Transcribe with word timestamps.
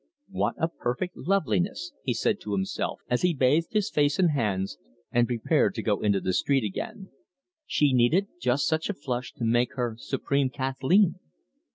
"What 0.31 0.55
a 0.57 0.67
perfect 0.67 1.15
loveliness!" 1.15 1.93
he 2.03 2.15
said 2.15 2.39
to 2.41 2.53
himself 2.53 3.01
as 3.07 3.21
he 3.21 3.35
bathed 3.35 3.73
his 3.73 3.91
face 3.91 4.17
and 4.17 4.31
hands, 4.31 4.79
and 5.11 5.27
prepared 5.27 5.75
to 5.75 5.83
go 5.83 5.99
into 5.99 6.19
the 6.19 6.33
street 6.33 6.63
again. 6.63 7.11
"She 7.67 7.93
needed 7.93 8.25
just 8.39 8.67
such 8.67 8.89
a 8.89 8.95
flush 8.95 9.31
to 9.33 9.45
make 9.45 9.75
her 9.75 9.97
supreme 9.99 10.49
Kathleen!" 10.49 11.19